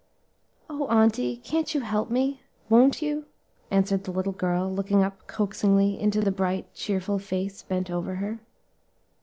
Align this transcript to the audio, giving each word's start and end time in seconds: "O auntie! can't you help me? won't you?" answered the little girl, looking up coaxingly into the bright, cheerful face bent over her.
"O 0.67 0.87
auntie! 0.87 1.37
can't 1.43 1.75
you 1.75 1.81
help 1.81 2.09
me? 2.09 2.41
won't 2.69 3.03
you?" 3.03 3.25
answered 3.69 4.03
the 4.03 4.09
little 4.11 4.33
girl, 4.33 4.67
looking 4.67 5.03
up 5.03 5.27
coaxingly 5.27 5.99
into 5.99 6.21
the 6.21 6.31
bright, 6.31 6.73
cheerful 6.73 7.19
face 7.19 7.61
bent 7.61 7.91
over 7.91 8.15
her. 8.15 8.39